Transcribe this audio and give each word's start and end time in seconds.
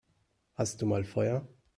Hast 0.55 0.81
du 0.81 0.87
mal 0.87 1.03
Feuer? 1.03 1.47